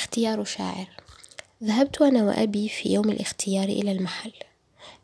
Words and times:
اختيار 0.00 0.44
شاعر. 0.44 0.88
ذهبت 1.64 2.02
أنا 2.02 2.24
وأبي 2.24 2.68
في 2.68 2.92
يوم 2.92 3.10
الاختيار 3.10 3.64
إلى 3.64 3.92
المحل. 3.92 4.32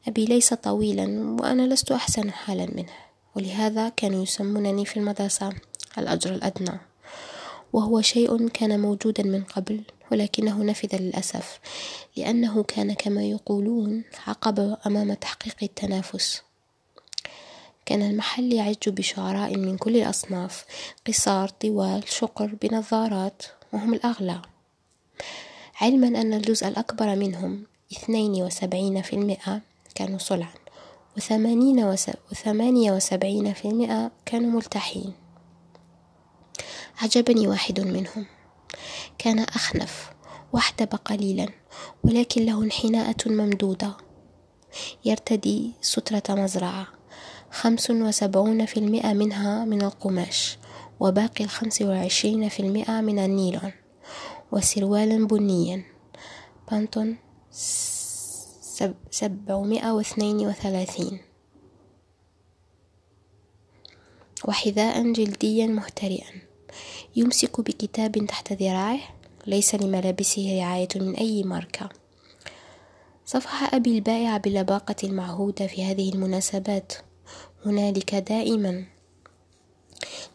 أبي 0.08 0.24
ليس 0.24 0.54
طويلا 0.54 1.36
وأنا 1.40 1.74
لست 1.74 1.92
أحسن 1.92 2.30
حالا 2.32 2.66
منه 2.66 2.92
ولهذا 3.34 3.88
كانوا 3.88 4.22
يسمونني 4.22 4.84
في 4.84 4.96
المدرسة 4.96 5.52
الأجر 5.98 6.34
الأدنى. 6.34 6.80
وهو 7.72 8.00
شيء 8.00 8.48
كان 8.48 8.80
موجودا 8.80 9.22
من 9.22 9.44
قبل 9.44 9.80
ولكنه 10.12 10.62
نفذ 10.64 10.96
للأسف 10.96 11.60
لأنه 12.16 12.62
كان 12.62 12.92
كما 12.92 13.22
يقولون 13.22 14.04
عقبة 14.26 14.76
أمام 14.86 15.14
تحقيق 15.14 15.56
التنافس. 15.62 16.42
كان 17.86 18.02
المحل 18.02 18.52
يعج 18.52 18.88
بشعراء 18.88 19.56
من 19.56 19.76
كل 19.76 19.96
الأصناف 19.96 20.64
قصار 21.06 21.48
طوال 21.48 22.08
شقر 22.08 22.56
بنظارات 22.62 23.42
وهم 23.72 23.94
الأغلى. 23.94 24.42
علما 25.80 26.08
أن 26.20 26.34
الجزء 26.34 26.68
الأكبر 26.68 27.16
منهم 27.16 27.66
اثنين 27.92 28.42
وسبعين 28.42 29.02
في 29.02 29.12
المئة 29.12 29.60
كانوا 29.94 30.18
صلعا 30.18 30.54
وثمانين 31.16 31.84
وثمانية 32.32 32.92
وسبعين 32.92 33.52
في 33.52 33.68
المئة 33.68 34.10
كانوا 34.26 34.50
ملتحين. 34.50 35.12
عجبني 37.02 37.48
واحد 37.48 37.80
منهم. 37.80 38.26
كان 39.18 39.38
أخنف 39.38 40.10
واحتب 40.52 40.88
قليلا 41.04 41.48
ولكن 42.04 42.46
له 42.46 42.62
انحناءة 42.62 43.28
ممدودة. 43.28 43.96
يرتدي 45.04 45.72
سترة 45.80 46.34
مزرعة 46.34 46.86
خمس 47.50 47.90
وسبعون 47.90 48.66
في 48.66 48.76
المئة 48.76 49.12
منها 49.12 49.64
من 49.64 49.82
القماش 49.82 50.58
وباقي 51.00 51.44
الخمس 51.44 51.82
وعشرين 51.82 52.48
في 52.48 52.60
المئة 52.60 53.00
من 53.00 53.18
النيلون. 53.18 53.72
وسروالا 54.52 55.26
بنيا. 55.26 55.84
بانتون 56.70 57.16
سبعمائة 59.10 59.92
واثنين 59.92 60.46
وثلاثين. 60.46 61.20
وحذاء 64.44 65.12
جلديا 65.12 65.66
مهترئا. 65.66 66.42
يمسك 67.16 67.60
بكتاب 67.60 68.26
تحت 68.26 68.52
ذراعه. 68.52 69.00
ليس 69.46 69.74
لملابسه 69.74 70.58
رعاية 70.58 70.88
من 70.96 71.14
أي 71.14 71.42
ماركة. 71.42 71.88
صفح 73.26 73.74
أبي 73.74 73.98
البائع 73.98 74.36
باللباقة 74.36 74.96
المعهودة 75.04 75.66
في 75.66 75.84
هذه 75.84 76.12
المناسبات. 76.12 76.92
هنالك 77.64 78.14
دائما. 78.14 78.86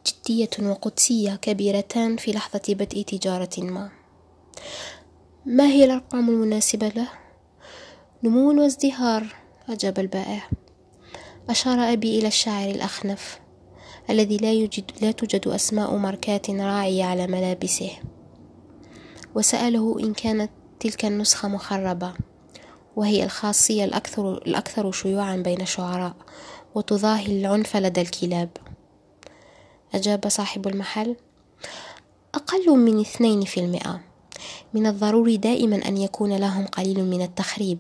جدية 0.07 0.49
وقدسية 0.59 1.35
كبيرتان 1.35 2.17
في 2.17 2.31
لحظة 2.31 2.61
بدء 2.69 3.01
تجارة 3.01 3.49
ما. 3.57 4.00
ما 5.45 5.65
هي 5.65 5.85
الأرقام 5.85 6.29
المناسبة 6.29 6.87
له؟ 6.87 7.07
نمو 8.23 8.61
وازدهار 8.61 9.35
أجاب 9.69 9.99
البائع. 9.99 10.49
أشار 11.49 11.79
أبي 11.79 12.19
إلى 12.19 12.27
الشاعر 12.27 12.69
الأخنف 12.69 13.39
الذي 14.09 14.37
لا, 14.37 14.53
يوجد 14.53 14.91
لا 15.01 15.11
توجد 15.11 15.47
أسماء 15.47 15.95
ماركات 15.95 16.49
راعية 16.49 17.03
على 17.03 17.27
ملابسه. 17.27 17.91
وسأله 19.35 19.99
إن 19.99 20.13
كانت 20.13 20.51
تلك 20.79 21.05
النسخة 21.05 21.47
مخربة 21.47 22.13
وهي 22.95 23.23
الخاصية 23.23 23.83
الأكثر, 23.85 24.33
الأكثر 24.33 24.91
شيوعا 24.91 25.35
بين 25.35 25.61
الشعراء 25.61 26.13
وتظاهي 26.75 27.25
العنف 27.25 27.77
لدى 27.77 28.01
الكلاب. 28.01 28.49
أجاب 29.93 30.27
صاحب 30.27 30.67
المحل 30.67 31.15
أقل 32.35 32.77
من 32.77 32.99
اثنين 32.99 33.41
في 33.41 33.59
المئة. 33.59 34.10
من 34.73 34.87
الضروري 34.87 35.37
دائما 35.37 35.87
أن 35.87 35.97
يكون 35.97 36.37
لهم 36.37 36.65
قليل 36.65 37.03
من 37.05 37.21
التخريب 37.21 37.79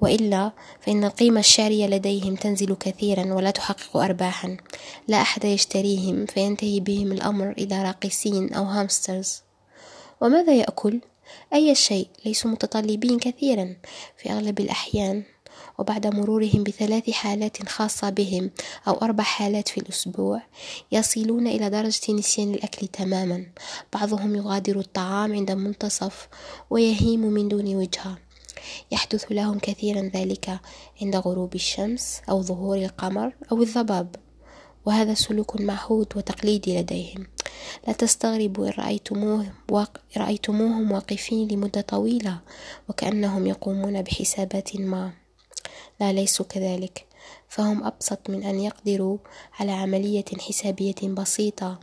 وإلا 0.00 0.52
فإن 0.80 1.04
القيمة 1.04 1.40
الشعرية 1.40 1.86
لديهم 1.86 2.34
تنزل 2.34 2.74
كثيرا 2.80 3.34
ولا 3.34 3.50
تحقق 3.50 3.96
أرباحا. 3.96 4.56
لا 5.08 5.20
أحد 5.20 5.44
يشتريهم 5.44 6.26
فينتهي 6.26 6.80
بهم 6.80 7.12
الأمر 7.12 7.50
إلى 7.50 7.82
راقصين 7.82 8.52
أو 8.54 8.64
هامسترز. 8.64 9.42
وماذا 10.20 10.54
يأكل؟ 10.54 11.00
أي 11.54 11.74
شيء 11.74 12.08
ليسوا 12.26 12.50
متطلبين 12.50 13.18
كثيرا 13.18 13.76
في 14.16 14.32
أغلب 14.32 14.60
الأحيان. 14.60 15.22
وبعد 15.78 16.06
مرورهم 16.06 16.64
بثلاث 16.64 17.10
حالات 17.10 17.68
خاصة 17.68 18.10
بهم 18.10 18.50
أو 18.88 18.92
أربع 18.92 19.24
حالات 19.24 19.68
في 19.68 19.78
الأسبوع 19.78 20.42
يصلون 20.92 21.46
إلى 21.46 21.70
درجة 21.70 22.12
نسيان 22.12 22.54
الأكل 22.54 22.86
تماما. 22.86 23.46
بعضهم 23.94 24.34
يغادر 24.34 24.78
الطعام 24.78 25.32
عند 25.32 25.50
المنتصف 25.50 26.28
ويهيم 26.70 27.20
من 27.20 27.48
دون 27.48 27.76
وجهة 27.76 28.18
يحدث 28.90 29.24
لهم 29.32 29.58
كثيرا 29.58 30.10
ذلك 30.14 30.60
عند 31.02 31.16
غروب 31.16 31.54
الشمس 31.54 32.20
أو 32.30 32.42
ظهور 32.42 32.76
القمر 32.76 33.32
أو 33.52 33.62
الضباب 33.62 34.16
وهذا 34.86 35.14
سلوك 35.14 35.60
معهود 35.60 36.06
وتقليدي 36.16 36.78
لديهم. 36.78 37.26
لا 37.86 37.92
تستغربوا 37.92 38.66
إن 38.66 38.72
رأيتموه 38.78 39.46
واق... 39.70 40.00
رأيتموهم 40.16 40.92
واقفين 40.92 41.48
لمدة 41.48 41.80
طويلة 41.80 42.40
وكأنهم 42.88 43.46
يقومون 43.46 44.02
بحسابات 44.02 44.76
ما. 44.76 45.12
لا 46.00 46.12
ليسوا 46.12 46.46
كذلك. 46.46 47.06
فهم 47.48 47.84
أبسط 47.84 48.30
من 48.30 48.42
أن 48.42 48.60
يقدروا 48.60 49.18
على 49.60 49.72
عملية 49.72 50.24
حسابية 50.40 50.94
بسيطة. 51.02 51.80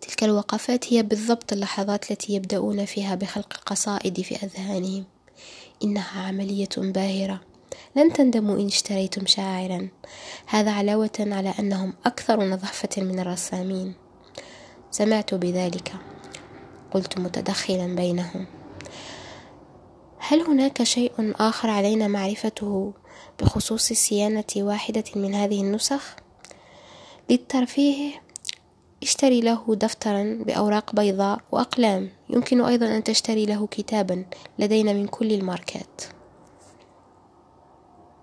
تلك 0.00 0.24
الوقفات 0.24 0.92
هي 0.92 1.02
بالضبط 1.02 1.52
اللحظات 1.52 2.10
التي 2.10 2.34
يبدأون 2.34 2.84
فيها 2.84 3.14
بخلق 3.14 3.54
القصائد 3.58 4.20
في 4.20 4.36
أذهانهم. 4.36 5.04
إنها 5.84 6.20
عملية 6.20 6.68
باهرة. 6.76 7.40
لن 7.96 8.12
تندموا 8.12 8.56
إن 8.56 8.66
اشتريتم 8.66 9.26
شاعرا. 9.26 9.88
هذا 10.46 10.70
علاوة 10.70 11.10
على 11.18 11.54
أنهم 11.58 11.94
أكثر 12.06 12.44
نظافة 12.44 13.02
من 13.02 13.20
الرسامين. 13.20 13.94
سمعت 14.90 15.34
بذلك. 15.34 15.92
قلت 16.90 17.18
متدخلا 17.18 17.86
بينهم. 17.96 18.46
هل 20.28 20.40
هناك 20.40 20.82
شيء 20.82 21.12
آخر 21.18 21.70
علينا 21.70 22.08
معرفته 22.08 22.92
بخصوص 23.40 23.92
صيانة 23.92 24.44
واحدة 24.56 25.04
من 25.16 25.34
هذه 25.34 25.60
النسخ؟ 25.60 26.16
للترفيه 27.30 28.22
اشتري 29.02 29.40
له 29.40 29.74
دفترا 29.74 30.38
بأوراق 30.46 30.94
بيضاء 30.94 31.40
وأقلام 31.52 32.10
يمكن 32.30 32.60
أيضا 32.60 32.96
أن 32.96 33.04
تشتري 33.04 33.46
له 33.46 33.66
كتابا 33.66 34.24
لدينا 34.58 34.92
من 34.92 35.06
كل 35.06 35.32
الماركات 35.32 36.02